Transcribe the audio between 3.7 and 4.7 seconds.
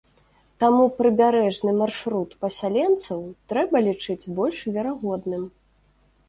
лічыць больш